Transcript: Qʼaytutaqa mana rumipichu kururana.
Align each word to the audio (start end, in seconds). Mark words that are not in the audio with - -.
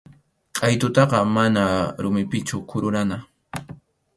Qʼaytutaqa 0.57 1.17
mana 1.35 1.63
rumipichu 2.03 2.57
kururana. 2.69 3.17